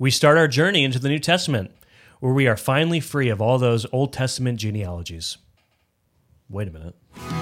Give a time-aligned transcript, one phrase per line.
[0.00, 1.70] we start our journey into the New Testament,
[2.20, 5.36] where we are finally free of all those Old Testament genealogies.
[6.48, 7.39] Wait a minute.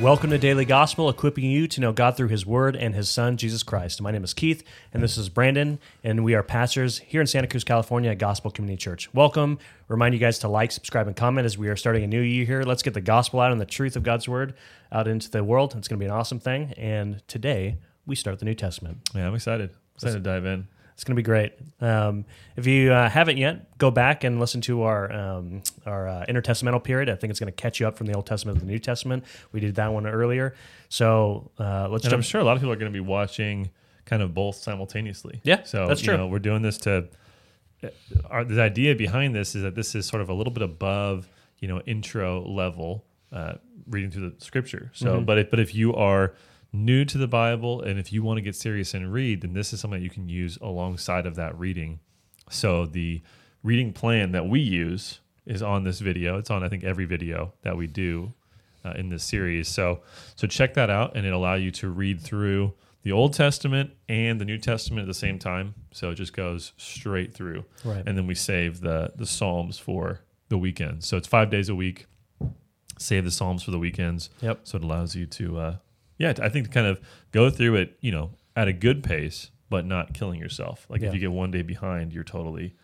[0.00, 3.36] Welcome to Daily Gospel, equipping you to know God through His Word and His Son,
[3.36, 4.02] Jesus Christ.
[4.02, 7.46] My name is Keith, and this is Brandon, and we are pastors here in Santa
[7.46, 9.08] Cruz, California at Gospel Community Church.
[9.14, 9.60] Welcome.
[9.86, 12.44] Remind you guys to like, subscribe, and comment as we are starting a new year
[12.44, 12.62] here.
[12.64, 14.54] Let's get the gospel out and the truth of God's Word
[14.90, 15.76] out into the world.
[15.76, 16.74] It's going to be an awesome thing.
[16.76, 18.98] And today, we start the New Testament.
[19.14, 19.70] Yeah, I'm excited.
[19.94, 20.66] Excited to dive in.
[20.94, 21.52] It's going to be great.
[21.80, 22.24] Um,
[22.56, 26.82] if you uh, haven't yet, go back and listen to our um, our uh, intertestamental
[26.84, 27.08] period.
[27.10, 28.78] I think it's going to catch you up from the Old Testament to the New
[28.78, 29.24] Testament.
[29.52, 30.54] We did that one earlier.
[30.88, 32.18] So uh, let's And jump.
[32.20, 33.70] I'm sure a lot of people are going to be watching
[34.04, 35.40] kind of both simultaneously.
[35.42, 36.16] Yeah, So that's you true.
[36.16, 37.08] know, we're doing this to.
[38.30, 41.28] Our, the idea behind this is that this is sort of a little bit above
[41.58, 43.54] you know intro level uh,
[43.88, 44.90] reading through the scripture.
[44.94, 45.24] So, Mm-hmm.
[45.24, 46.34] but if, but if you are
[46.74, 49.72] new to the Bible and if you want to get serious and read, then this
[49.72, 52.00] is something that you can use alongside of that reading.
[52.50, 53.22] So the
[53.62, 56.36] reading plan that we use is on this video.
[56.38, 58.34] It's on I think every video that we do
[58.84, 59.68] uh, in this series.
[59.68, 60.00] So
[60.36, 64.40] so check that out, and it allow you to read through the Old Testament and
[64.40, 65.74] the New Testament at the same time.
[65.92, 68.02] So it just goes straight through, Right.
[68.06, 71.04] and then we save the the Psalms for the weekend.
[71.04, 72.06] So it's five days a week.
[72.98, 74.30] Save the Psalms for the weekends.
[74.40, 74.60] Yep.
[74.64, 75.76] So it allows you to, uh,
[76.18, 77.00] yeah, I think to kind of
[77.32, 80.86] go through it, you know, at a good pace, but not killing yourself.
[80.88, 81.08] Like Yeah.
[81.08, 82.74] if you get one day behind, you're totally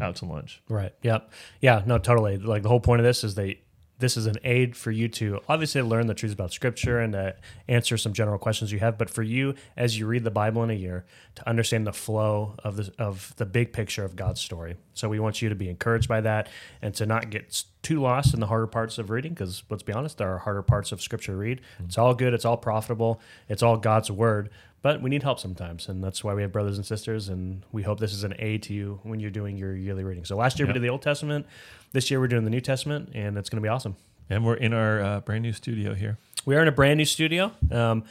[0.00, 0.62] out to lunch.
[0.68, 0.94] Right.
[1.02, 1.30] Yep.
[1.60, 1.82] Yeah.
[1.86, 1.98] No.
[1.98, 2.38] Totally.
[2.38, 3.60] Like the whole point of this is they.
[4.00, 7.36] This is an aid for you to obviously learn the truths about Scripture and to
[7.68, 8.98] answer some general questions you have.
[8.98, 11.04] But for you, as you read the Bible in a year,
[11.36, 14.76] to understand the flow of the of the big picture of God's story.
[14.94, 16.48] So we want you to be encouraged by that
[16.82, 19.32] and to not get too lost in the harder parts of reading.
[19.32, 21.60] Because let's be honest, there are harder parts of Scripture to read.
[21.80, 21.86] Mm.
[21.86, 22.34] It's all good.
[22.34, 23.20] It's all profitable.
[23.48, 24.50] It's all God's word.
[24.82, 27.28] But we need help sometimes, and that's why we have brothers and sisters.
[27.28, 30.24] And we hope this is an aid to you when you're doing your yearly reading.
[30.24, 31.46] So last year we did the Old Testament.
[31.92, 33.96] This year we're doing the New Testament, and it's going to be awesome.
[34.30, 36.16] And we're in our uh, brand new studio here.
[36.46, 37.52] We are in a brand new studio.
[37.70, 38.04] Um,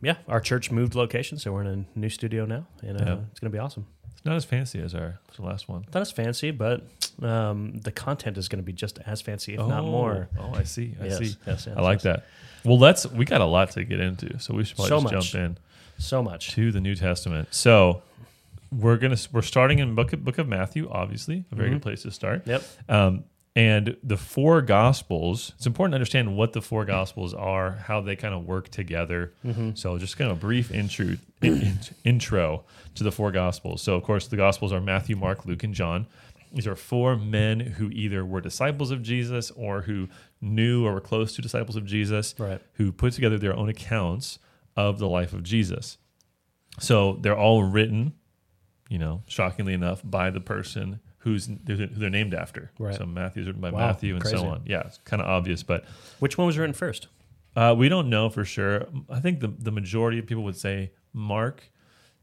[0.00, 3.12] yeah, our church moved location, so we're in a new studio now, and uh, Yeah.
[3.30, 3.86] it's going to be awesome.
[4.16, 5.84] It's not as fancy as our as the last one.
[5.92, 6.82] Not as fancy, but
[7.22, 10.28] um, the content is going to be just as fancy, if not more.
[10.38, 10.94] Oh, I see.
[11.00, 11.24] I Yes, see.
[11.46, 12.24] yes, yes, I like that.
[12.64, 13.06] Well, let's.
[13.06, 15.32] We got a lot to get into, so we should probably So just much.
[15.32, 15.58] jump in
[16.00, 16.50] So much.
[16.52, 17.48] to the New Testament.
[17.52, 18.02] So
[18.72, 21.72] we're gonna we're starting in book of, book of Matthew, obviously a very Mhm.
[21.74, 22.46] good place to start.
[22.46, 22.62] Yep.
[22.88, 23.24] Um,
[23.56, 25.52] and the four gospels.
[25.56, 29.32] It's important to understand what the four gospels are, how they kind of work together.
[29.44, 29.70] Mm-hmm.
[29.74, 31.06] So just kind of a brief intro
[31.42, 32.62] in- in- intro
[32.94, 33.82] to the four gospels.
[33.82, 36.06] So of course the gospels are Matthew, Mark, Luke, and John.
[36.52, 40.08] These are four men who either were disciples of Jesus or who
[40.40, 42.60] knew or were close to disciples of Jesus, Right.
[42.74, 44.38] who put together their own accounts
[44.76, 45.98] of the life of Jesus.
[46.78, 48.14] So they're all written,
[48.88, 52.70] you know, shockingly enough, by the person who's who they're named after.
[52.78, 52.94] Right.
[52.94, 54.36] So Matthew's written by Wow, Matthew and crazy.
[54.38, 54.62] so on.
[54.66, 55.84] Yeah, it's kind of obvious, but
[56.20, 57.08] Which one was written first?
[57.56, 58.86] uh, we don't know for sure.
[59.08, 61.62] I think the the majority of people would say Mark.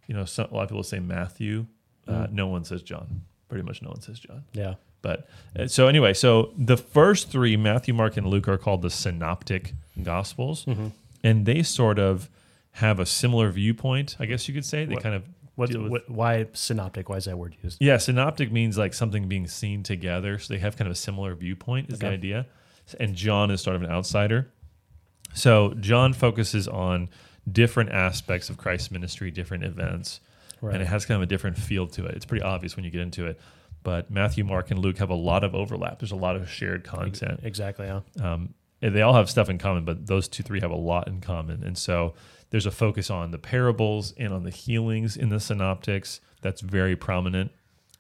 [0.08, 1.66] You know, some, a lot of people say Matthew.
[2.08, 2.32] Uh, Mm.
[2.32, 3.24] No one says John.
[3.50, 4.46] Pretty much no one says John.
[4.54, 4.76] Yeah.
[5.02, 5.28] But
[5.60, 9.74] uh, so anyway, so the first three, Matthew, Mark, and Luke, are called the Synoptic
[10.02, 10.92] Gospels, Mhm.
[11.24, 12.30] and they sort of
[12.78, 14.16] have a similar viewpoint.
[14.20, 15.24] I guess you could say they What- kind of
[15.56, 17.10] What, what, why synoptic?
[17.10, 17.82] Why is that word used?
[17.82, 20.38] yeah, synoptic means like something being seen together.
[20.38, 22.46] So they have kind of a similar viewpoint, is the idea.
[23.00, 24.52] And John is sort of an outsider.
[25.34, 27.10] So John focuses on
[27.52, 30.20] different aspects of Christ's ministry, different events,
[30.62, 30.74] Right.
[30.74, 32.16] and it has kind of a different feel to it.
[32.16, 33.40] It's pretty obvious when you get into it.
[33.84, 36.00] But Matthew, Mark, and Luke have a lot of overlap.
[36.00, 37.40] There's a lot of shared content.
[37.44, 37.86] Exactly.
[37.88, 38.02] Yeah.
[38.22, 41.20] Um, they all have stuff in common, but those two, three have a lot in
[41.22, 41.64] common.
[41.64, 42.14] And so
[42.50, 46.96] there's a focus on the parables and on the healings in the synoptics that's very
[46.96, 47.52] prominent.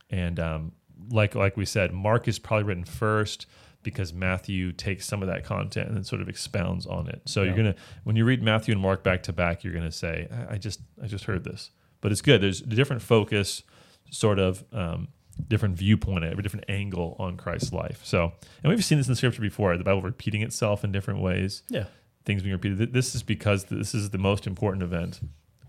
[0.09, 0.71] And um,
[1.09, 3.45] like like we said, Mark is probably written first
[3.83, 7.21] because Matthew takes some of that content and then sort of expounds on it.
[7.25, 10.27] So you're gonna when you read Matthew and Mark back to back, you're gonna say,
[10.31, 11.71] I, I just I just heard this,
[12.01, 12.41] but it's good.
[12.41, 13.63] There's a different focus,
[14.11, 14.63] sort of.
[14.71, 15.09] Um,
[15.47, 18.01] different viewpoint, a different angle on Christ's life.
[18.03, 18.33] So,
[18.63, 21.85] and we've seen this in scripture before, the Bible repeating itself in different ways, Yeah.
[22.27, 22.94] Things being repeated.
[22.94, 25.19] This is because this is the most important event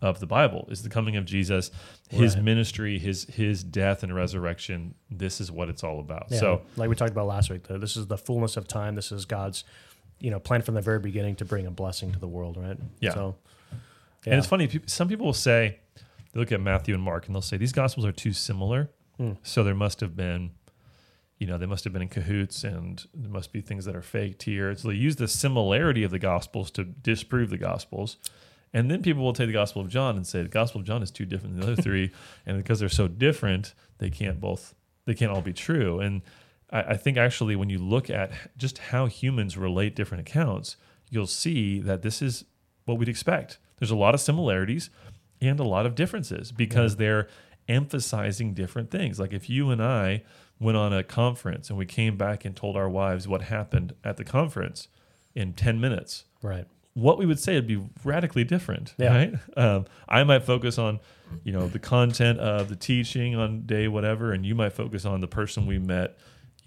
[0.03, 1.71] of the Bible is the coming of Jesus,
[2.09, 2.45] his Right.
[2.45, 4.95] ministry, his his death and resurrection.
[5.11, 6.27] This is what it's all about.
[6.29, 8.95] Yeah, So, like we talked about last week, though, this is the fullness of time.
[8.95, 9.65] This is God's,
[10.21, 12.77] you know, plan from the very beginning to bring a blessing to the world, right?
[13.01, 13.15] Yeah.
[13.15, 13.37] So,
[14.27, 15.79] and it's funny, some people will say,
[16.33, 18.91] they look at Matthew and Mark and they'll say these gospels are too similar.
[19.17, 19.33] Hmm.
[19.43, 20.51] So there must have been,
[21.39, 24.03] you know, they must have been in cahoots and there must be things that are
[24.03, 24.75] faked here.
[24.75, 28.17] So they use the similarity of the gospels to disprove the gospels.
[28.73, 31.03] And then people will take the Gospel of John and say the Gospel of John
[31.03, 32.11] is too different than the other three,
[32.47, 34.75] and because they're so different, they can't both
[35.07, 36.01] they can't all be true.
[36.01, 36.21] And
[36.71, 40.77] I, I think actually, when you look at just how humans relate different accounts,
[41.09, 42.45] you'll see that this is
[42.85, 43.59] what we'd expect.
[43.79, 44.91] There's a lot of similarities
[45.41, 46.99] and a lot of differences because yeah.
[46.99, 47.29] they're
[47.69, 49.19] emphasizing different things.
[49.19, 50.25] Like if you and I
[50.61, 54.17] went on a conference and we came back and told our wives what happened at
[54.17, 54.89] the conference
[55.35, 56.25] in 10 minutes.
[56.43, 56.67] Right
[56.99, 59.15] what we would say would be radically different, yeah.
[59.15, 59.35] right?
[59.57, 60.99] Um, I might focus on,
[61.45, 65.21] you know, the content of the teaching on day whatever, and you might focus on
[65.21, 66.19] the person we met,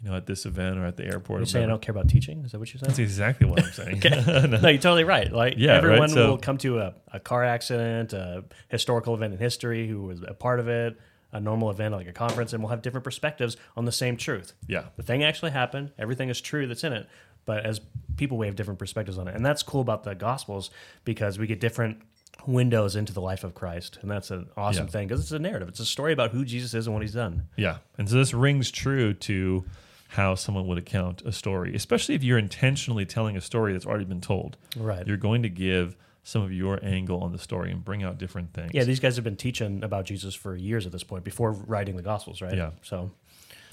[0.01, 1.41] you know, at this event or at the airport.
[1.41, 2.45] You're saying I don't care about teaching?
[2.45, 2.87] Is that what you're saying?
[2.87, 4.01] That's exactly what I'm saying.
[4.25, 4.45] no.
[4.57, 4.69] no.
[4.69, 5.31] you're totally right.
[5.31, 6.09] Like yeah, everyone right?
[6.09, 10.21] so, will come to a, a car accident, a historical event in history, who was
[10.25, 10.97] a part of it,
[11.31, 14.53] a normal event like a conference, and we'll have different perspectives on the same truth.
[14.67, 15.91] Yeah, the thing actually happened.
[15.97, 17.07] Everything is true that's in it.
[17.45, 17.81] But as
[18.17, 19.35] people we have different perspectives on it.
[19.35, 20.69] And that's cool about the gospels
[21.05, 22.01] because we get different
[22.45, 23.99] windows into the life of christ.
[24.01, 24.91] And that's an awesome yeah.
[24.91, 25.67] thing because it's a narrative.
[25.67, 27.47] It's a story about who jesus is and what he's done.
[27.55, 27.77] Yeah.
[27.97, 29.65] And so this rings true to
[30.09, 34.05] how someone would account a story especially if you're intentionally telling a story that's already
[34.05, 34.57] been told.
[34.75, 35.05] Right.
[35.07, 38.53] You're going to give some of your angle on the story and bring out different
[38.53, 41.51] things yeah these guys have been teaching about jesus for years at this point before
[41.51, 43.11] writing the gospels right yeah so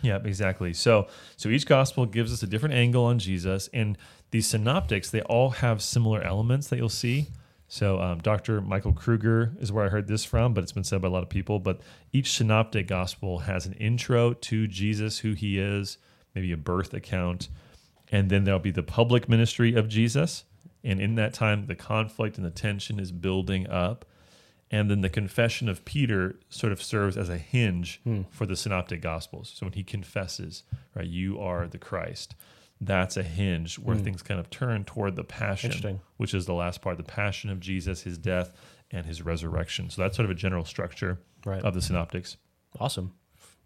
[0.02, 0.72] yeah, exactly.
[0.72, 3.98] So so each gospel gives us a different angle on Jesus, and
[4.30, 7.28] these synoptics they all have similar elements that you'll see.
[7.70, 8.62] So um, Dr.
[8.62, 11.22] Michael Kruger is where I heard this from, but it's been said by a lot
[11.22, 11.58] of people.
[11.58, 11.80] But
[12.12, 15.98] each synoptic gospel has an intro to Jesus, who he is,
[16.34, 17.48] maybe a birth account,
[18.10, 20.44] and then there'll be the public ministry of Jesus.
[20.84, 24.04] And in that time, the conflict and the tension is building up
[24.70, 28.22] and then the confession of Peter sort of serves as a hinge hmm.
[28.30, 29.52] for the synoptic gospels.
[29.56, 30.62] So when he confesses,
[30.94, 32.34] right, you are the Christ,
[32.80, 34.02] that's a hinge where hmm.
[34.02, 37.60] things kind of turn toward the passion, which is the last part, the passion of
[37.60, 38.52] Jesus, his death,
[38.90, 39.90] and his resurrection.
[39.90, 41.62] So that's sort of a general structure right.
[41.62, 42.36] of the synoptics.
[42.78, 43.14] Awesome.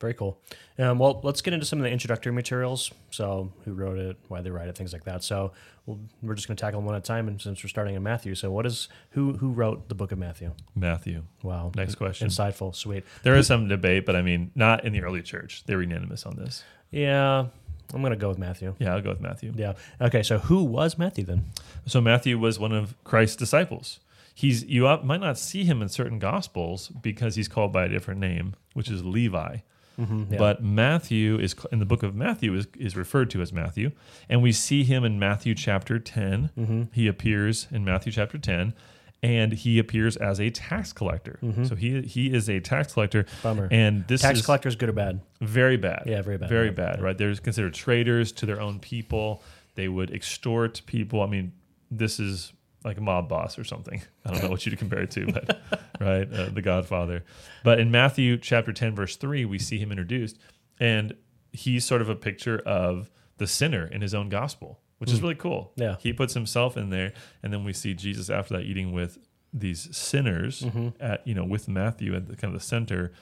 [0.02, 0.40] Very cool.
[0.81, 2.90] Um, well, let's get into some of the introductory materials.
[3.12, 5.22] So, who wrote it, why they write it, things like that.
[5.22, 5.52] So,
[5.87, 7.28] we we are just going to tackle them one at a time.
[7.28, 10.19] And since we're starting in Matthew, so what is who who wrote the book of
[10.19, 10.54] Matthew?
[10.75, 11.22] Matthew.
[11.44, 11.70] Wow.
[11.76, 12.26] Next question.
[12.26, 12.75] Insightful.
[12.75, 13.04] Sweet.
[13.22, 15.62] There is some debate, but I mean, not in the early church.
[15.66, 16.64] They were unanimous on this.
[16.90, 17.46] Yeah.
[17.94, 18.75] I'm going to go with Matthew.
[18.81, 19.52] Yeah, I'll go with Matthew.
[19.54, 19.75] Yeah.
[20.00, 20.25] Okay.
[20.25, 21.44] So, who was Matthew then?
[21.87, 24.00] So, Matthew was one of Christ's disciples
[24.34, 28.20] he's you might not see him in certain gospels because he's called by a different
[28.20, 29.58] name, which is Levi.
[29.98, 30.38] Mm-hmm, yeah.
[30.38, 33.92] But Matthew is in the book of Matthew is, is referred to as Matthew,
[34.28, 36.82] and we see him in Matthew chapter 10 mm-hmm.
[36.92, 38.74] He appears in Matthew chapter ten,
[39.22, 41.38] and he appears as a tax collector.
[41.42, 41.64] Mm-hmm.
[41.64, 43.26] So he he is a tax collector.
[43.42, 43.68] Bummer.
[43.70, 45.20] And this tax collector is good or bad?
[45.40, 46.04] Very bad.
[46.06, 46.48] Yeah, very bad.
[46.48, 46.72] Very yeah.
[46.72, 47.02] bad.
[47.02, 47.16] Right?
[47.16, 49.42] They're considered traitors to their own people.
[49.74, 51.22] They would extort people.
[51.22, 51.52] I mean,
[51.90, 52.52] this is
[52.84, 54.02] like a mob boss or something.
[54.25, 55.61] I don't know what you'd compare it to, but
[56.00, 57.25] right, uh, the Godfather.
[57.64, 60.38] But in Matthew chapter ten, verse three, we see him introduced,
[60.81, 61.14] and
[61.52, 65.14] he's sort of a picture of the sinner in his own gospel, which mm.
[65.14, 65.25] is hmm.
[65.26, 65.73] really cool.
[65.76, 67.12] Yeah, he puts himself in there,
[67.43, 69.19] and then we see Jesus after that eating with
[69.52, 70.88] these sinners mm-hmm.
[70.99, 73.12] at you know with Matthew at the kind of the center,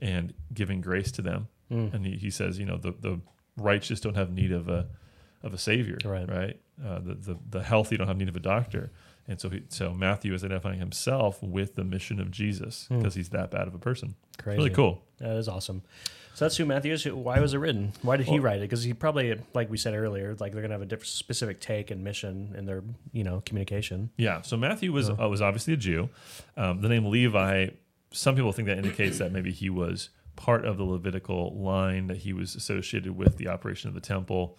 [0.00, 1.48] and giving grace to them.
[1.70, 1.94] Mm.
[1.94, 3.20] And he, he says, you know, the the
[3.56, 4.88] righteous don't have need of a
[5.42, 6.28] of a savior, right?
[6.28, 6.60] Right.
[6.84, 8.92] Uh, the, the the healthy don't have need of a doctor.
[9.28, 13.20] And so, he, so Matthew is identifying himself with the mission of Jesus because hmm.
[13.20, 14.14] he's that bad of a person.
[14.38, 15.02] Crazy, really cool.
[15.18, 15.82] That is awesome.
[16.34, 17.06] So that's who Matthew is.
[17.06, 17.94] Why was it written?
[18.02, 18.62] Why did he write it?
[18.62, 21.90] Because he probably, like we said earlier, like they're gonna have a different specific take
[21.90, 24.10] and mission in their, you know, communication.
[24.18, 24.42] Yeah.
[24.42, 26.10] So Matthew was uh, was obviously a Jew.
[26.56, 27.68] Um, the name Levi.
[28.12, 32.18] Some people think that indicates that maybe he was part of the Levitical line that
[32.18, 34.58] he was associated with the operation of the temple.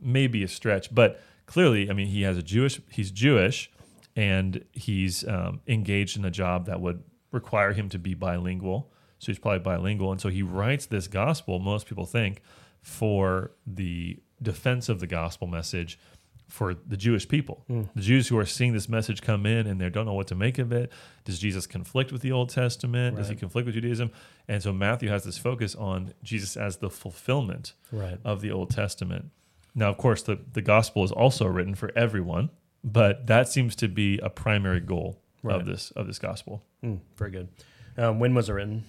[0.00, 2.80] Maybe a stretch, but clearly, I mean, he has a Jewish.
[2.90, 3.70] He's Jewish
[4.16, 7.02] and he's um, engaged in a job that would
[7.32, 8.90] require him to be bilingual.
[9.18, 11.58] So he's probably bilingual, and so he writes this gospel.
[11.58, 12.42] Most people think
[12.82, 15.98] for the defense of the gospel message
[16.48, 17.88] for the Jewish people, mm.
[17.94, 20.34] the Jews who are seeing this message come in and they don't know what to
[20.34, 20.92] make of it.
[21.24, 23.14] Does Jesus conflict with the Old Testament?
[23.14, 23.22] Right.
[23.22, 24.10] Does he conflict with Judaism?
[24.46, 28.18] And so Matthew has this focus on Jesus as the fulfillment right.
[28.24, 29.30] of the Old Testament.
[29.74, 32.50] Now, of course, the, the gospel is also written for everyone
[32.84, 35.56] but that seems to be a primary goal right.
[35.56, 36.62] of this of this gospel.
[36.84, 37.48] Mm, very good.
[37.96, 38.84] Um, when was it written?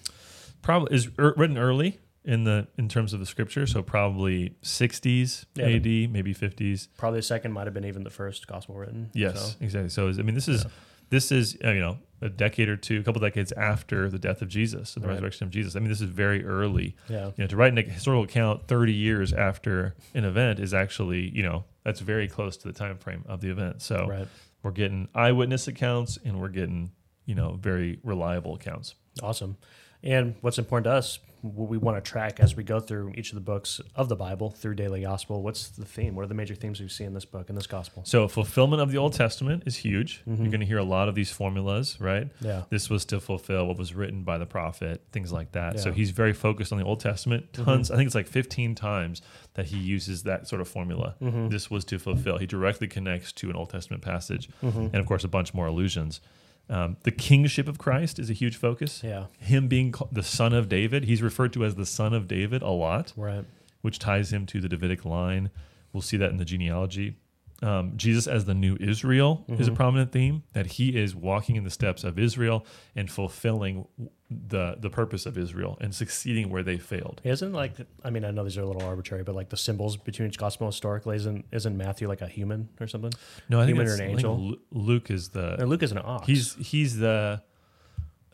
[0.62, 5.46] Probably is er, written early in the in terms of the scripture, so probably 60s
[5.54, 6.88] yeah, AD, maybe 50s.
[6.98, 9.10] Probably the second might have been even the first gospel written.
[9.14, 9.64] Yes, so.
[9.64, 9.88] exactly.
[9.88, 10.70] So I mean, this is yeah.
[11.10, 14.40] This is uh, you know a decade or two, a couple decades after the death
[14.40, 15.14] of Jesus and the Right.
[15.14, 15.76] resurrection of Jesus.
[15.76, 16.96] I mean, this is very early.
[17.10, 17.26] Yeah.
[17.26, 21.42] You know, to write a historical account 30 years after an event is actually, you
[21.42, 23.82] know, that's very close to the time frame of the event.
[23.82, 24.26] So Right.
[24.62, 26.90] we're getting eyewitness accounts and we're getting,
[27.26, 28.94] you know, very reliable accounts.
[29.22, 29.58] Awesome.
[30.02, 31.18] And what's important to us,
[31.54, 34.16] what we want to track as we go through each of the books of the
[34.16, 36.14] Bible through Daily Gospel, what's the theme?
[36.14, 38.02] What are the major themes we see in this book, in this gospel?
[38.04, 40.22] So fulfillment of the Old Testament is huge.
[40.28, 40.42] Mm-hmm.
[40.42, 42.28] You're going to hear a lot of these formulas, right?
[42.40, 42.62] Yeah.
[42.70, 45.80] This was to fulfill what was written by the prophet, things like that.
[45.80, 47.52] So he's very focused on the Old Testament.
[47.52, 47.64] Mm-hmm.
[47.64, 49.22] Tons, I think it's like 15 times
[49.54, 51.14] that he uses that sort of formula.
[51.22, 51.48] Mm-hmm.
[51.48, 52.38] This was to fulfill.
[52.38, 56.20] He directly connects to an Old Testament passage, and of course a bunch more allusions.
[56.68, 59.02] Um, the kingship of Christ is a huge focus.
[59.04, 59.26] Yeah.
[59.38, 62.60] Him being ca- the son of David, he's referred to as the son of David
[62.62, 63.44] a lot Right.
[63.82, 65.50] which ties him to the Davidic line.
[65.92, 67.16] We'll see that in the genealogy.
[67.62, 71.64] Um, Jesus as the new Israel is a prominent theme that he is walking in
[71.64, 73.86] the steps of Israel and fulfilling
[74.30, 77.22] the the purpose of Israel and succeeding where they failed.
[77.24, 77.72] Isn't like
[78.04, 80.36] I mean I know these are a little arbitrary, but like the symbols between each
[80.36, 83.12] gospel historically isn't isn't Matthew like a human or something?
[83.48, 84.56] No, I think, Human or it's- an think angel?
[84.72, 86.26] Luke is Or the Luke is an ox.
[86.26, 87.40] he's he's the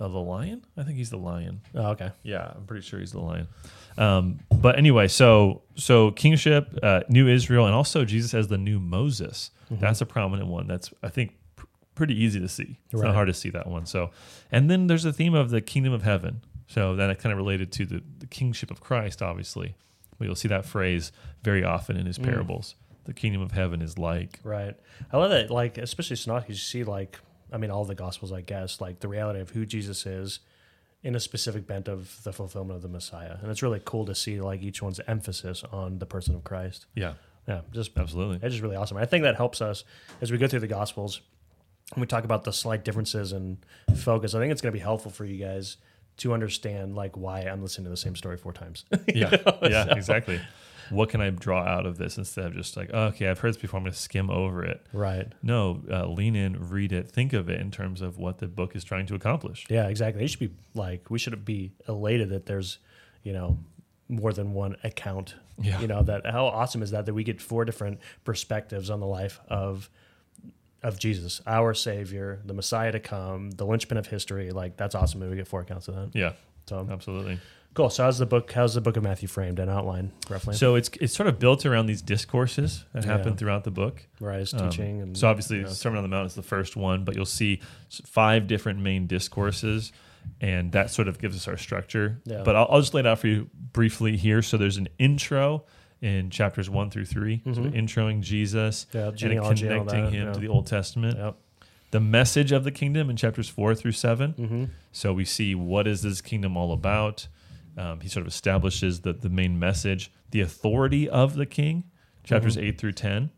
[0.00, 0.64] uh, the lion.
[0.76, 1.60] I think he's the lion.
[1.76, 2.10] oh, okay.
[2.24, 3.46] Yeah, I'm pretty sure he's the lion.
[3.99, 8.78] Um, but anyway, so so kingship, uh, new Israel, and also Jesus as the new
[8.80, 9.50] Moses.
[9.70, 10.66] That's a prominent one.
[10.66, 12.78] That's I think pr- pretty easy to see.
[12.90, 13.06] It's Right.
[13.06, 13.87] not hard to see that one.
[13.87, 14.11] So,
[14.50, 16.42] and then there's the theme of the kingdom of heaven.
[16.66, 19.75] So that kind of related to the, the kingship of Christ, obviously.
[20.18, 21.11] But you'll see that phrase
[21.42, 22.75] very often in his parables.
[23.04, 24.40] The kingdom of heaven is like.
[24.44, 24.75] Right.
[25.11, 27.18] I love that, like, especially Synoptic, you see, like,
[27.50, 30.38] I mean, all the Gospels, I guess, like the reality of who Jesus is
[31.02, 33.37] in a specific bent of the fulfillment of the Messiah.
[33.42, 36.87] And it's really cool to see, like, each one's emphasis on the person of Christ.
[36.94, 37.14] Yeah,
[37.49, 38.37] Yeah, just, absolutely.
[38.37, 38.97] it's just really awesome.
[38.97, 39.85] I think that helps us
[40.21, 41.21] as we go through the Gospels
[41.92, 43.59] and we talk about the slight differences and
[43.97, 44.35] focus.
[44.35, 45.76] I think it's going to be helpful for you guys
[46.18, 48.85] to understand, like, why I'm listening to the same story four times.
[49.14, 50.40] yeah, yeah, exactly.
[50.90, 53.50] What can I draw out of this instead of just like, oh, okay, I've heard
[53.54, 53.78] this before.
[53.78, 54.84] I'm going to skim over it.
[54.92, 55.32] right.
[55.42, 58.74] No, uh, lean in, read it, think of it in terms of what the book
[58.76, 59.66] is trying to accomplish.
[59.68, 60.20] Yeah, exactly.
[60.22, 62.78] They should be like we should be elated that there's,
[63.22, 63.58] you know,
[64.08, 65.34] more than one account.
[65.58, 65.80] Yeah.
[65.80, 69.06] You know, that how awesome is that that we get four different perspectives on the
[69.06, 69.88] life of
[70.82, 74.50] of Jesus, our Savior, the Messiah to come, the linchpin of history.
[74.50, 76.10] Like that's awesome that we get four accounts of that.
[76.14, 76.32] Yeah,
[76.68, 77.38] So absolutely.
[77.74, 77.90] Cool.
[77.90, 80.54] So how's the book how's the book of Matthew framed and outlined roughly?
[80.54, 83.12] So it's it's sort of built around these discourses that Yeah.
[83.16, 84.06] happen throughout the book.
[84.20, 86.42] right, his Um, teaching and so obviously, you know, Sermon on the Mount is the
[86.42, 87.60] first one, but you'll see
[88.06, 89.92] five different main discourses,
[90.40, 92.20] and that sort of gives us our structure.
[92.24, 92.42] Yeah.
[92.44, 94.42] But I'll, I'll just lay it out for you briefly here.
[94.42, 95.64] So there's an intro
[96.00, 97.74] in chapters one through 3 so Mhm.
[97.74, 100.32] introing Jesus Yeah, and connecting that, him yeah.
[100.32, 101.16] to the Old Testament.
[101.16, 101.36] Yep.
[101.92, 104.64] The message of the kingdom in chapters four through 7 Mm-hmm.
[104.90, 107.28] So we see what is this kingdom all about.
[107.76, 111.84] Um, he sort of establishes the, the main message, the authority of the king,
[112.24, 112.66] chapters Mm-hmm.
[112.66, 113.30] eight through ten.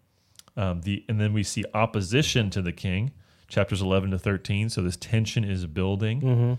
[0.56, 3.12] Um, the and then we see opposition to the king,
[3.48, 4.68] chapters eleven to thirteen.
[4.68, 6.52] So this tension is building, Mm-hmm.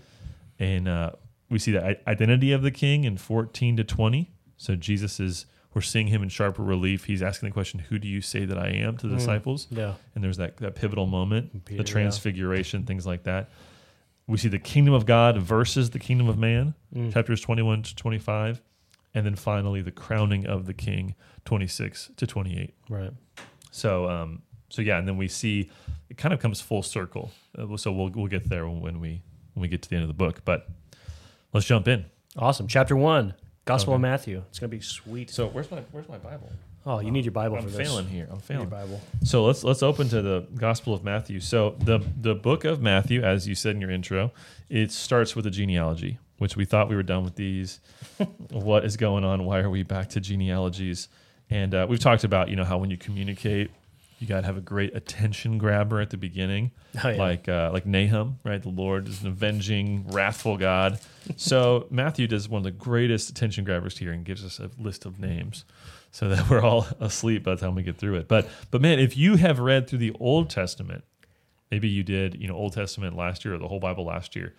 [0.62, 1.10] and uh,
[1.50, 4.32] we see the identity of the king in fourteen to twenty.
[4.56, 7.04] So Jesus is we're seeing him in sharper relief.
[7.04, 9.18] He's asking the question, "Who do you say that I am?" to the Mm.
[9.18, 9.94] disciples Yeah.
[10.14, 11.92] and there's that, that pivotal moment, Peter, the yeah.
[11.92, 13.50] transfiguration, things like that.
[14.28, 17.12] We see the kingdom of God versus the kingdom of man, Mm.
[17.12, 18.60] chapters 21 to 25.
[19.14, 21.14] And then finally, the crowning of the king,
[21.44, 22.74] 26 to 28.
[22.90, 23.12] Right.
[23.70, 25.70] So, um, so yeah, and then we see
[26.10, 27.30] it kind of comes full circle.
[27.56, 29.22] Uh, so we'll, we'll get there when we,
[29.54, 30.42] when we get to the end of the book.
[30.44, 30.68] But
[31.52, 32.04] let's jump in.
[32.36, 32.66] Awesome.
[32.66, 33.96] Chapter one, Gospel Okay.
[33.96, 34.42] of Matthew.
[34.50, 35.30] It's gonna be sweet.
[35.30, 36.50] So where's my, where's my Bible?
[36.88, 37.88] Oh, you need your Bible I'm for this.
[37.88, 38.26] failing here.
[38.30, 38.68] I'm Your failing.
[38.68, 39.00] Bible.
[39.24, 41.40] So let's let's open to the Gospel of Matthew.
[41.40, 44.30] So the the book of Matthew, as you said in your intro,
[44.70, 47.80] it starts with a genealogy, which we thought we were done with these.
[48.50, 49.44] what is going on?
[49.44, 51.08] Why are we back to genealogies?
[51.50, 53.72] And uh, we've talked about you know how when you communicate,
[54.20, 56.70] you got to have a great attention grabber at the beginning,
[57.02, 57.16] Oh, yeah.
[57.16, 58.62] like uh, like Nahum, right?
[58.62, 61.00] The Lord is an avenging, wrathful God.
[61.36, 65.04] so Matthew does one of the greatest attention grabbers here and gives us a list
[65.04, 65.64] of names
[66.16, 68.26] so that we're all asleep by the time we get through it.
[68.26, 71.04] But but man, if you have read through the Old Testament,
[71.70, 74.54] maybe you did, you know, Old Testament last year or the whole Bible last year.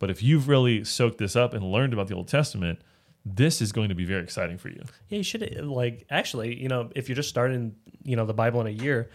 [0.00, 2.80] But if you've really soaked this up and learned about the Old Testament,
[3.24, 4.82] this is going to be very exciting for you.
[5.08, 8.60] Yeah, you should like actually, you know, if you're just starting, you know, the Bible
[8.60, 9.08] in a year,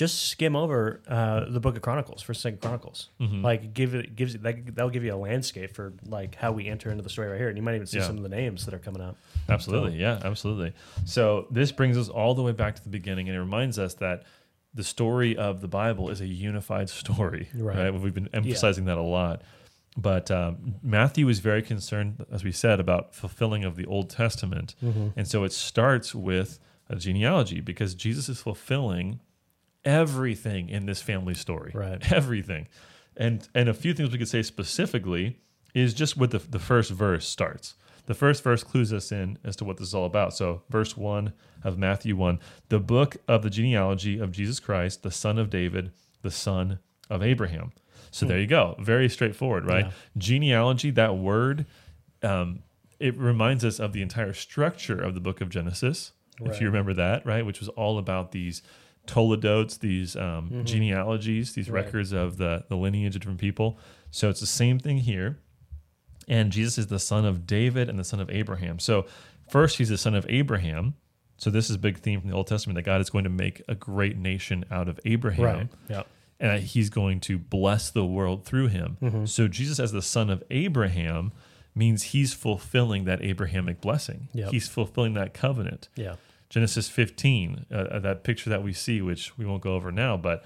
[0.00, 3.10] just skim over uh, the Book of Chronicles, First Second Chronicles.
[3.20, 3.42] Mm-hmm.
[3.44, 6.66] Like give it gives it that that'll give you a landscape for like how we
[6.68, 8.06] enter into the story right here, and you might even see Yeah.
[8.06, 9.16] some of the names that are coming up.
[9.48, 9.98] Absolutely.
[9.98, 10.72] Yeah, absolutely.
[11.04, 13.92] So this brings us all the way back to the beginning and it reminds us
[13.94, 14.22] that
[14.72, 17.76] the story of the Bible is a unified story, Right.
[17.90, 17.94] right?
[17.94, 19.42] We've been emphasizing that a lot.
[19.96, 24.76] But um, Matthew is very concerned, as we said, about fulfilling of the Old Testament.
[24.82, 25.08] Mm-hmm.
[25.18, 29.20] And so it starts with a genealogy because Jesus is fulfilling
[29.84, 31.72] everything in this family story.
[31.74, 32.12] Right.
[32.12, 32.68] Everything.
[33.16, 35.38] And and a few things we could say specifically
[35.74, 37.74] is just what the, the first verse starts.
[38.06, 40.34] The first verse clues us in as to what this is all about.
[40.34, 41.32] So, verse 1
[41.62, 45.92] of Matthew 1 the book of the genealogy of Jesus Christ, the son of David,
[46.22, 47.72] the son of Abraham.
[48.10, 48.74] So, there you go.
[48.80, 49.86] Very straightforward, right?
[49.86, 49.92] Yeah.
[50.18, 51.66] Genealogy, that word,
[52.22, 52.64] um,
[52.98, 56.94] it reminds us of the entire structure of the book of Genesis, if you remember
[56.94, 57.44] that, right?
[57.44, 58.62] Which was all about these
[59.10, 61.74] toledotes, these um, genealogies, these Mm-hmm.
[61.74, 61.84] Right.
[61.84, 63.78] records of the, the lineage of different people.
[64.10, 65.38] So it's the same thing here.
[66.28, 68.78] And Jesus is the son of David and the son of Abraham.
[68.78, 69.06] So
[69.48, 70.94] first, he's the son of Abraham.
[71.38, 73.30] So this is a big theme from the Old Testament that God is going to
[73.30, 75.68] make a great nation out of Abraham Right.
[75.88, 76.02] Yeah.
[76.38, 78.96] and that he's going to bless the world through him.
[79.02, 79.24] Mm-hmm.
[79.24, 81.32] So Jesus as the son of Abraham
[81.74, 84.28] means he's fulfilling that Abrahamic blessing.
[84.34, 84.50] Yep.
[84.50, 85.88] He's fulfilling that covenant.
[85.96, 86.16] Yeah.
[86.50, 90.16] Genesis 15, uh, uh, that picture that we see, which we won't go over now,
[90.16, 90.44] but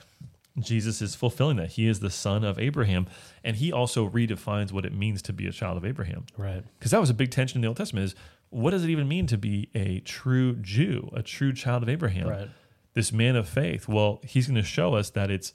[0.58, 1.73] Jesus is fulfilling that.
[1.73, 3.06] He is the son of Abraham,
[3.42, 6.26] and he also redefines what it means to be a child of Abraham.
[6.37, 6.62] Right.
[6.78, 8.14] Because that was a big tension in the Old Testament is
[8.50, 12.28] what does it even mean to be a true Jew, a true child of Abraham?
[12.28, 12.49] Right.
[12.92, 13.88] This man of faith.
[13.88, 15.52] Well, he's going to show us that it's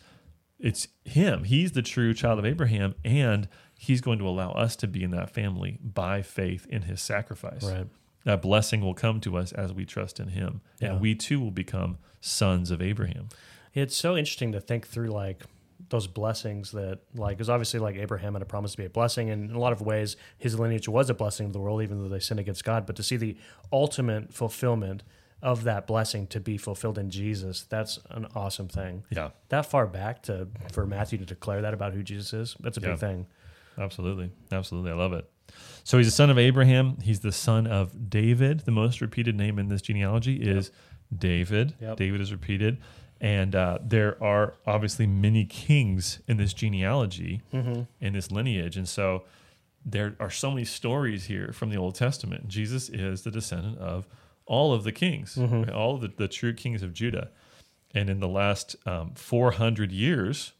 [0.59, 1.45] it's him.
[1.45, 5.11] He's the true child of Abraham, and he's going to allow us to be in
[5.11, 7.63] that family by faith in his sacrifice.
[7.63, 7.87] Right.
[8.29, 10.91] That blessing will come to us as we trust in him, Yeah.
[10.91, 13.29] and we too will become sons of Abraham.
[13.73, 15.41] It's so interesting to think through like
[15.89, 19.31] those blessings that like because obviously like Abraham had a promise to be a blessing
[19.31, 22.03] and in a lot of ways his lineage was a blessing to the world even
[22.03, 23.35] though they sinned against God but to see the
[23.73, 25.01] ultimate fulfillment
[25.41, 29.87] of that blessing to be fulfilled in Jesus that's an awesome thing Yeah, that far
[29.87, 32.89] back to for Matthew to declare that about who Jesus is that's a Yeah.
[32.91, 33.25] big thing
[33.77, 34.91] absolutely, absolutely.
[34.91, 35.27] I love it.
[35.83, 36.97] So he's the son of Abraham.
[37.01, 38.61] He's the son of David.
[38.61, 40.71] The most repeated name in this genealogy is
[41.15, 41.73] David.
[41.81, 41.97] Yep.
[41.97, 42.77] David is repeated.
[43.21, 47.81] And uh, there are obviously many kings in this genealogy, Mm-hmm.
[47.99, 48.77] in this lineage.
[48.77, 49.23] And so
[49.85, 52.47] there are so many stories here from the Old Testament.
[52.47, 54.07] Jesus is the descendant of
[54.45, 55.61] all of the kings, Mm-hmm.
[55.63, 55.69] right?
[55.73, 57.29] all of the, the true kings of Judah.
[57.93, 60.53] And in the last um, 400 years,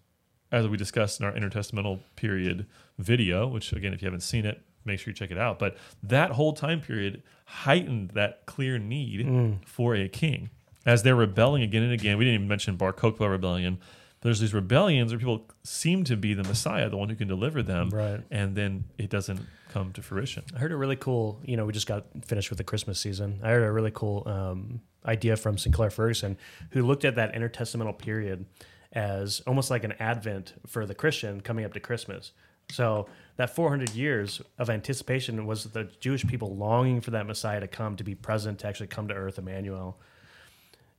[0.52, 2.66] as we discussed in our intertestamental period
[2.98, 5.60] video, which again, if you haven't seen it, make sure you check it out.
[5.60, 10.50] But that whole time period heightened that clear need for a king.
[10.86, 13.80] As they're rebelling again and again, we didn't even mention Bar Kokhba rebellion.
[14.22, 17.64] There's these rebellions where people seem to be the Messiah, the one who can deliver
[17.64, 18.22] them, Right.
[18.30, 19.40] and then it doesn't
[19.70, 20.44] come to fruition.
[20.56, 23.40] I heard a really cool, you know, we just got finished with the Christmas season.
[23.44, 26.38] I heard a really cool um, idea from Sinclair Ferguson,
[26.72, 28.46] who looked at that intertestamental period
[28.92, 32.32] as almost like an advent for the Christian coming up to Christmas.
[32.72, 37.68] So that 400 years of anticipation was the Jewish people longing for that Messiah to
[37.68, 39.98] come, to be present, to actually come to earth, Emmanuel.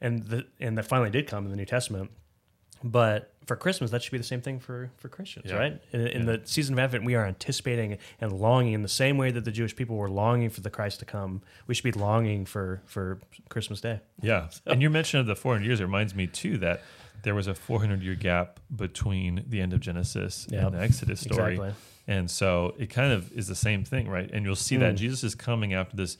[0.00, 2.10] And the, and that finally did come in the New Testament.
[2.82, 5.56] But for Christmas, that should be the same thing for, for Christians, Yeah.
[5.58, 5.82] right?
[5.92, 6.36] In, in Yeah.
[6.36, 9.52] the season of Advent, we are anticipating and longing in the same way that the
[9.52, 11.42] Jewish people were longing for the Christ to come.
[11.66, 14.00] We should be longing for, for Christmas Day.
[14.22, 14.48] Yeah.
[14.66, 16.80] And your mention of the 400 years reminds me, too, that
[17.22, 20.62] there was a 400 year gap between the end of Genesis Yep.
[20.64, 21.54] and the Exodus story.
[21.54, 21.74] Exactly.
[22.06, 24.28] And so it kind of is the same thing, right?
[24.32, 24.98] And you'll see that Mm.
[24.98, 26.16] Jesus is coming after this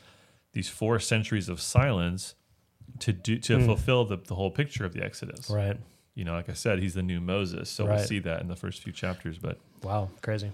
[0.53, 2.35] these four centuries of silence
[2.99, 3.67] to do to Mm.
[3.67, 5.49] fulfill the, the whole picture of the Exodus.
[5.49, 5.77] Right.
[6.15, 7.71] You know, like I said, he's the new Moses.
[7.71, 9.39] So we'll see that in the first few chapters.
[9.39, 10.11] But Wow.
[10.23, 10.51] Crazy.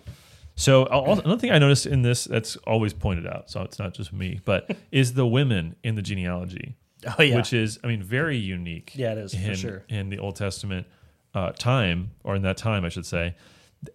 [0.55, 3.95] so al- another thing I noticed in this that's always pointed out, so it's not
[3.95, 6.77] just me, but is the women in the genealogy,
[7.19, 7.37] Oh, yeah.
[7.37, 9.85] which is, I mean, very unique yeah, it is in, for sure.
[9.89, 10.87] in the Old Testament
[11.35, 13.35] uh, time, or in that time, I should say.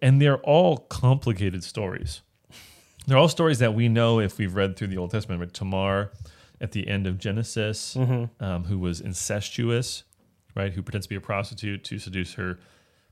[0.00, 2.20] And they're all complicated stories.
[3.06, 5.40] They're all stories that we know if we've read through the Old Testament.
[5.40, 5.52] Right?
[5.52, 6.12] Tamar
[6.60, 8.42] at the end of Genesis, Mm-hmm.
[8.44, 10.04] um, who was incestuous,
[10.54, 10.72] right?
[10.72, 12.60] Who pretends to be a prostitute to seduce her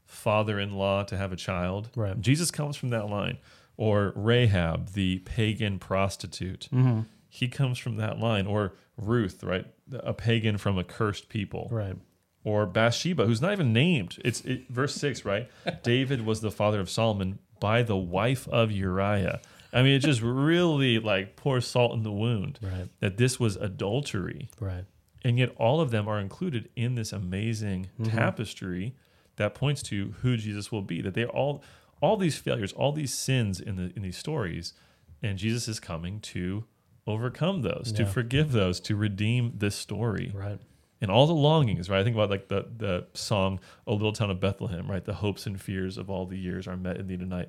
[0.06, 1.88] father-in-law to have a child.
[1.96, 2.20] Right.
[2.20, 3.38] Jesus comes from that line.
[3.76, 6.68] Or Rahab, the pagan prostitute.
[6.72, 7.00] Mm-hmm.
[7.30, 8.46] He comes from that line.
[8.46, 9.64] Or Ruth, right?
[9.92, 11.96] A pagan from a cursed people Right.
[12.44, 14.18] or Bathsheba, who's not even named.
[14.24, 15.48] It's it, verse six, right?
[15.82, 19.40] David was the father of Solomon by the wife of Uriah.
[19.72, 22.88] I mean, it just really like pours salt in the wound Right.
[22.98, 24.84] that this was adultery, Right.
[25.22, 28.16] and yet all of them are included in this amazing mm-hmm.
[28.16, 28.96] tapestry
[29.36, 31.00] that points to who Jesus will be.
[31.00, 31.62] That they all,
[32.02, 34.74] all these failures, all these sins in the in these stories,
[35.22, 36.64] and Jesus is coming to
[37.06, 40.30] overcome those, to forgive those, to redeem this story.
[40.34, 40.58] Right.
[41.02, 42.00] and all the longings, right?
[42.00, 45.04] I think about like the the song "O Little Town of Bethlehem," right?
[45.04, 47.48] The hopes and fears of all the years are met in thee tonight.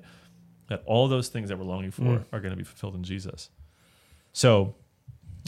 [0.68, 2.24] That all those things that we're longing for Mm.
[2.32, 3.50] are going to be fulfilled in Jesus.
[4.32, 4.74] So,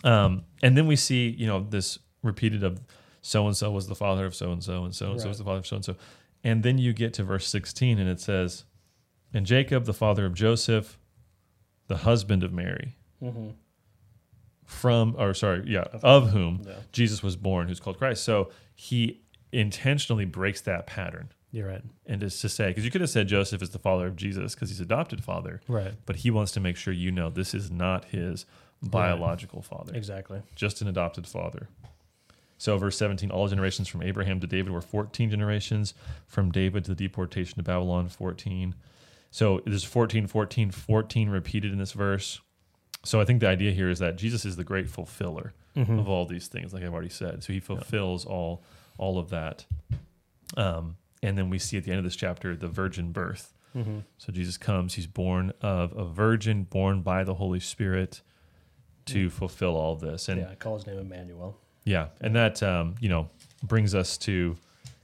[0.02, 2.80] um, and then we see, you know, this repeated of
[3.22, 5.38] so and so was the father of so and so, and so and so was
[5.38, 5.96] the father of so and so.
[6.42, 8.64] And then you get to verse 16 and it says,
[9.32, 10.98] And Jacob, the father of Joseph,
[11.86, 13.50] the husband of Mary, Mm-hmm.
[14.64, 16.72] From, or sorry, yeah, of whom Yeah.
[16.92, 18.24] Jesus was born, who's called Christ.
[18.24, 19.20] So he
[19.52, 21.28] intentionally breaks that pattern.
[21.52, 21.82] You're right.
[22.06, 24.54] And is to say, because you could have said Joseph is the father of Jesus
[24.54, 25.94] because he's adopted father, Right.
[26.06, 28.44] but he wants to make sure you know this is not his
[28.82, 30.42] biological father Exactly.
[30.56, 31.68] just an adopted father.
[32.58, 35.92] So, verse 17, all generations from Abraham to David were 14 generations,
[36.26, 38.74] from David to the deportation to Babylon, 14.
[39.30, 42.40] So, there's 14, 14, 14 repeated in this verse.
[43.04, 45.98] So, I think the idea here is that Jesus is the great fulfiller Mm-hmm.
[45.98, 47.42] of all these things, like I've already said.
[47.42, 48.62] So, he fulfills all,
[48.96, 49.64] all of that.
[50.56, 53.52] Um, and then we see at the end of this chapter the virgin birth.
[53.76, 53.98] Mm-hmm.
[54.18, 58.20] So Jesus comes, he's born of a virgin, born by the Holy Spirit
[59.06, 60.28] to fulfill all this.
[60.28, 61.58] And yeah, I call his name Emmanuel.
[61.84, 63.28] yeah, and that um, you know
[63.64, 64.56] brings us to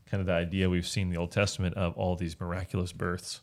[0.09, 3.41] kind of the idea we've seen in the Old Testament of all these miraculous births.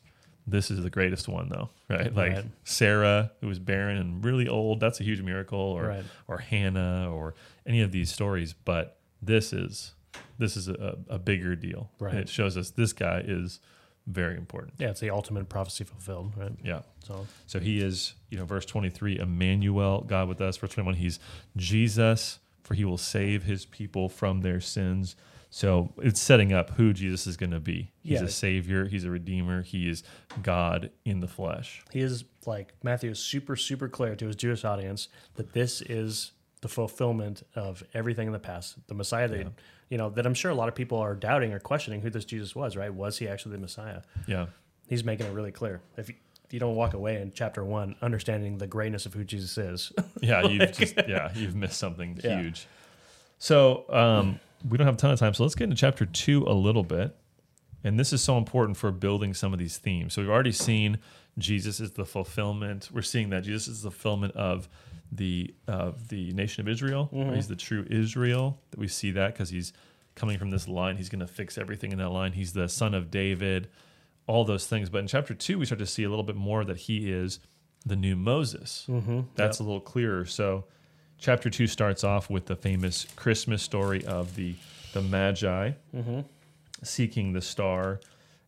[0.50, 2.14] This is the greatest one, though, right?
[2.16, 2.46] Like Right.
[2.64, 6.06] Sarah, who was barren and really old, that's a huge miracle, or Right.
[6.28, 8.54] or Hannah, or any of these stories.
[8.54, 9.94] But this is
[10.40, 11.92] this is a, a bigger deal.
[12.00, 12.12] Right.
[12.14, 13.60] And it shows us this guy is
[14.08, 14.76] very important.
[14.78, 16.54] Yeah, it's the ultimate prophecy fulfilled, right?
[16.64, 16.82] Yeah.
[17.06, 20.56] So So he is, you know, verse 23, Emmanuel, God with us.
[20.56, 21.20] Verse 21, he's
[21.58, 25.16] Jesus, for he will save his people from their sins.
[25.58, 27.90] So it's setting up who Jesus is going to be.
[28.04, 28.28] He's Yeah.
[28.28, 30.04] a savior, he's a redeemer, he is
[30.44, 31.82] God in the flesh.
[31.92, 36.34] he is like Matthew is super, super clear to his Jewish audience that this is
[36.62, 38.76] the fulfillment of everything in the past.
[38.88, 39.48] The Messiah that
[39.90, 42.26] you know, that I'm sure a lot of people are doubting or questioning who this
[42.26, 42.94] Jesus was, right?
[42.94, 44.02] Was he actually the Messiah?
[44.28, 44.46] Yeah.
[44.88, 45.82] He's making it really clear.
[45.98, 46.16] If you,
[46.46, 49.92] if you don't walk away in chapter one understanding the greatness of who Jesus is,
[50.22, 52.42] Yeah, you've just yeah, you've missed something Yeah.
[52.42, 52.68] huge.
[53.40, 56.44] So um, we don't have a ton of time, so let's get into chapter two
[56.48, 57.16] a little bit.
[57.84, 60.14] And this is so important for building some of these themes.
[60.14, 61.00] So we've already seen
[61.38, 62.90] Jesus is the fulfillment.
[62.92, 64.68] We're seeing that Jesus is the fulfillment of
[65.12, 67.10] the of the nation of Israel.
[67.36, 68.60] He's the true Israel.
[68.72, 69.74] That we see that because he's
[70.16, 70.98] coming from this line.
[70.98, 72.34] He's going to fix everything in that line.
[72.34, 73.70] He's the son of David.
[74.26, 74.90] All those things.
[74.90, 77.40] But in chapter two, we start to see a little bit more that he is
[77.86, 78.86] the new Moses.
[78.90, 79.22] mm-hmm.
[79.36, 80.26] That's a little clearer.
[80.26, 80.66] So,
[81.20, 84.56] chapter two starts off with the famous Christmas story of the
[84.94, 86.22] the Magi Mm-hmm.
[86.84, 88.00] seeking the star,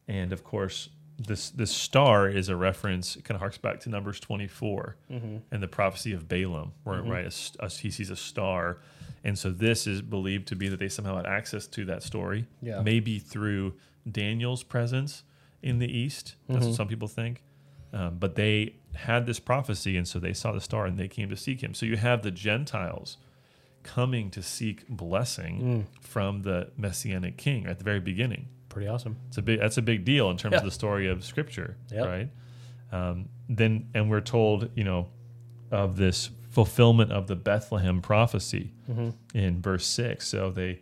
[0.08, 3.16] and of course, this this star is a reference.
[3.16, 5.38] It kind of harks back to Numbers twenty Mm-hmm.
[5.52, 7.26] and the prophecy of Balaam, where right
[7.60, 8.78] a a- he sees a star,
[9.24, 12.46] and so this is believed to be that they somehow had access to that story,
[12.62, 12.82] Yeah.
[12.82, 13.74] maybe through
[14.10, 15.24] Daniel's presence
[15.62, 16.36] in the east.
[16.48, 16.68] That's Mm-hmm.
[16.70, 17.44] what some people think.
[17.92, 21.30] Um, but they had this prophecy, and so they saw the star and they came
[21.30, 21.74] to seek him.
[21.74, 23.18] So you have the Gentiles
[23.84, 26.02] coming to seek blessing Mm.
[26.02, 28.48] from the messianic king at the very beginning.
[28.68, 29.16] Pretty awesome.
[29.30, 30.60] It's a big that's a big deal in terms Yeah.
[30.60, 32.06] of the story of Scripture, Yep.
[32.06, 32.30] right?
[32.92, 35.08] Um, then and we're told, you know,
[35.72, 39.38] of this fulfillment of the Bethlehem prophecy Mm-hmm.
[39.38, 40.28] in verse six.
[40.28, 40.80] So they,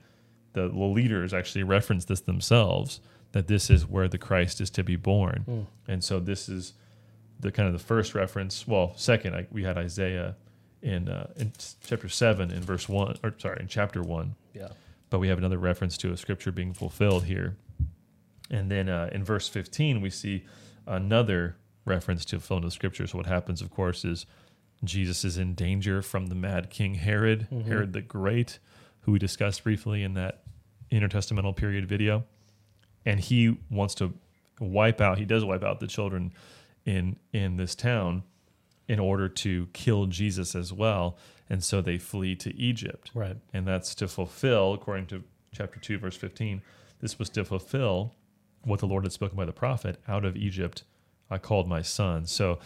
[0.54, 3.00] the leaders actually reference this themselves
[3.34, 5.66] that this is where the Christ is to be born, Mm.
[5.88, 6.74] and so this is
[7.40, 8.68] the kind of the first reference.
[8.68, 10.36] Well, second, I, we had Isaiah
[10.82, 11.52] in uh, in
[11.84, 14.70] chapter seven in verse one, or sorry, in chapter one Yeah.
[15.10, 17.58] but we have another reference to a scripture being fulfilled here.
[18.50, 20.46] And then uh, in verse 15, we see
[20.86, 23.06] another reference to fulfillment of scripture.
[23.08, 24.26] So, what happens, of course, is
[24.84, 28.60] Jesus is in danger from the mad king Herod, Herod the Great,
[29.02, 30.44] who we discussed briefly in that
[30.92, 32.24] intertestamental period video.
[33.06, 34.14] And he wants to
[34.60, 36.32] wipe out, he does wipe out the children
[36.88, 38.24] in, in this town
[38.88, 41.18] in order to kill Jesus as well.
[41.50, 43.38] And so they flee to Egypt Right.
[43.54, 45.24] and that's to fulfill, according to
[45.54, 46.62] chapter 2, verse 15,
[47.02, 48.14] this was to fulfill
[48.64, 50.84] what the Lord had spoken by the prophet out of Egypt,
[51.30, 52.26] I called my son.
[52.26, 52.60] So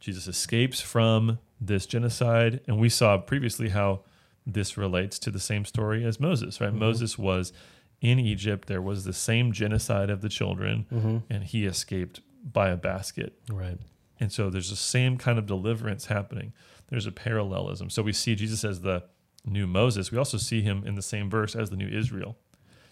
[0.00, 4.00] Jesus escapes from this genocide, and we saw previously how
[4.46, 6.70] this relates to the same story as Moses, right?
[6.70, 6.78] Mm-hmm.
[6.78, 7.52] Moses was
[8.00, 11.18] in Egypt, there was the same genocide of the children, mm-hmm.
[11.30, 13.38] and he escaped by a basket.
[13.50, 13.78] Right.
[14.20, 16.52] And so there's the same kind of deliverance happening.
[16.88, 17.90] There's a parallelism.
[17.90, 19.04] So we see Jesus as the
[19.44, 20.10] new Moses.
[20.10, 22.36] We also see him in the same verse as the new Israel.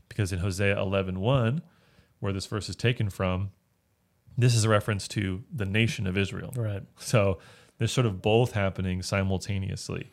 [0.09, 1.63] Because in Hosea 11:1,
[2.21, 3.51] where this verse is taken from,
[4.37, 6.53] this is a reference to the nation of Israel.
[6.57, 6.83] Right.
[6.99, 7.39] So
[7.79, 10.13] there's sort of both happening simultaneously.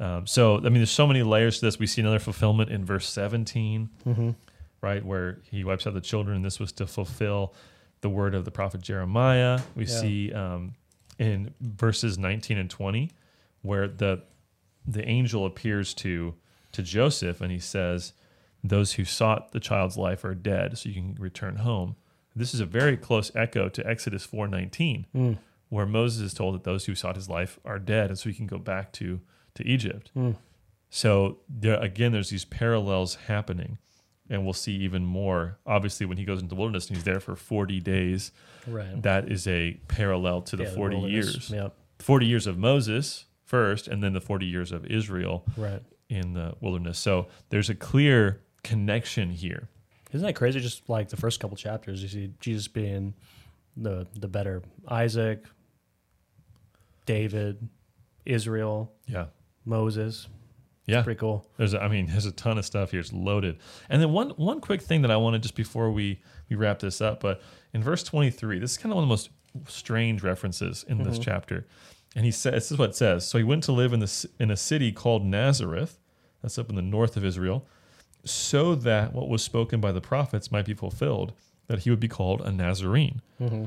[0.00, 1.78] Um, so, I mean, there's so many layers to this.
[1.78, 4.30] We see another fulfillment in verse 17, Mm-hmm.
[4.80, 7.54] right, where he wipes out the children, this was to fulfill
[8.04, 9.60] the word of the prophet Jeremiah.
[9.74, 10.00] We Yeah.
[10.00, 10.74] see um,
[11.18, 13.10] in verses 19 and 20
[13.62, 14.22] where the
[14.86, 16.34] the angel appears to
[16.72, 18.12] to Joseph and he says,
[18.62, 21.96] "Those who sought the child's life are dead, so you can return home."
[22.36, 25.38] This is a very close echo to Exodus 4:19, Mm.
[25.70, 28.34] where Moses is told that those who sought his life are dead, and so he
[28.34, 29.20] can go back to
[29.54, 30.10] to Egypt.
[30.14, 30.36] Mm.
[30.90, 33.78] So there again, there's these parallels happening,
[34.30, 35.58] and we'll see even more.
[35.66, 38.32] Obviously, when he goes into the wilderness and he's there for 40 days,
[38.66, 39.02] Right.
[39.02, 41.34] that is a parallel to the Yeah, 40 wilderness.
[41.34, 41.50] years.
[41.50, 41.68] Yeah.
[41.98, 45.82] 40 years of Moses first, and then the 40 years of Israel Right.
[46.08, 46.98] in the wilderness.
[46.98, 49.68] So there's a clear connection here.
[50.12, 50.60] Isn't that crazy?
[50.60, 53.14] Just like the first couple chapters, you see Jesus being
[53.76, 55.44] the the better Isaac,
[57.06, 57.68] David,
[58.24, 59.26] Israel, Yeah.
[59.64, 60.28] Moses.
[60.86, 61.02] Yeah.
[61.02, 61.46] Pretty cool.
[61.56, 63.00] There's, I mean, there's a ton of stuff here.
[63.00, 63.58] It's loaded.
[63.88, 66.20] And then one one quick thing that I wanted just before we
[66.50, 67.40] we wrap this up, but
[67.72, 69.30] in verse 23, this is kind of one of the most
[69.66, 71.66] strange references in this chapter.
[72.14, 73.26] And he says, this is what it says.
[73.26, 75.98] So he went to live in the in a city called Nazareth,
[76.42, 77.66] that's up in the north of Israel,
[78.24, 81.32] so that what was spoken by the prophets might be fulfilled,
[81.66, 83.22] that he would be called a Nazarene.
[83.40, 83.64] Mm-hmm.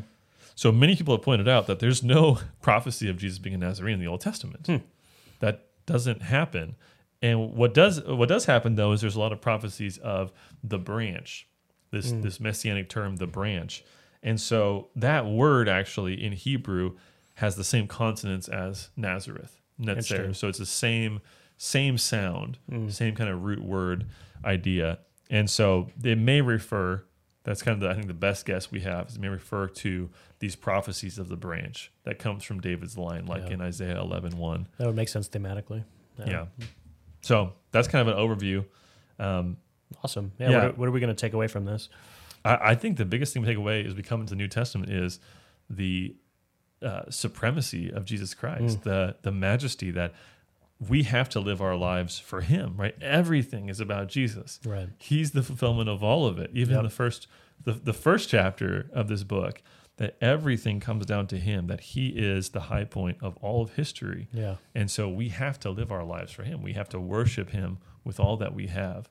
[0.55, 3.95] So many people have pointed out that there's no prophecy of Jesus being a Nazarene
[3.95, 4.67] in the Old Testament.
[5.39, 6.75] That doesn't happen.
[7.21, 10.31] And what does what does happen though is there's a lot of prophecies of
[10.63, 11.47] the branch,
[11.91, 12.21] this mm.
[12.21, 13.83] this messianic term, the branch.
[14.23, 16.95] And so that word actually in Hebrew
[17.35, 19.59] has the same consonants as Nazareth.
[19.79, 20.35] Netzer.
[20.35, 21.21] So it's the same
[21.57, 22.91] same sound, mm.
[22.91, 24.05] same kind of root word
[24.45, 24.99] idea.
[25.29, 27.03] And so it may refer
[27.47, 29.67] that's kind of the, I think the best guess we have is it may refer
[29.67, 33.53] to these prophecies of the branch that comes from David's line, like Yeah.
[33.53, 34.67] in Isaiah 11 1.
[34.77, 35.85] That would make sense thematically.
[36.25, 36.47] Yeah.
[37.27, 38.65] So that's kind of an overview.
[39.19, 39.57] Um,
[40.03, 40.33] Awesome.
[40.37, 40.49] Yeah.
[40.49, 40.55] Yeah.
[40.57, 41.87] What, are, what are we going to take away from this?
[42.43, 44.47] I, I think the biggest thing we take away as we come into the New
[44.49, 45.19] Testament is
[45.69, 46.15] the
[46.81, 50.13] uh, supremacy of Jesus Christ, the the majesty that
[50.89, 52.75] we have to live our lives for Him.
[52.77, 52.95] Right?
[53.01, 54.59] Everything is about Jesus.
[54.65, 54.89] Right.
[54.97, 56.51] He's the fulfillment of all of it.
[56.53, 56.83] Even Yep.
[56.83, 57.27] the first
[57.63, 59.61] the, the first chapter of this book,
[59.97, 61.67] that everything comes down to Him.
[61.67, 64.27] That He is the high point of all of history.
[64.31, 64.55] Yeah.
[64.73, 66.61] And so we have to live our lives for him.
[66.61, 69.09] We have to worship him with all that we have.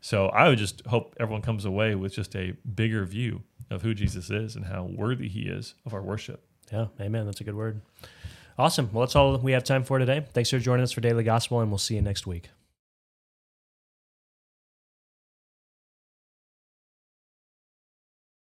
[0.00, 3.94] So I would just hope everyone comes away with just a bigger view of who
[3.94, 6.44] Jesus is and how worthy he is of our worship.
[6.70, 6.88] Yeah.
[7.00, 7.24] Amen.
[7.26, 7.80] That's a good word.
[8.58, 8.90] Awesome.
[8.92, 10.24] Well, that's all we have time for today.
[10.32, 12.50] Thanks for joining us for Daily Gospel, and we'll see you next week.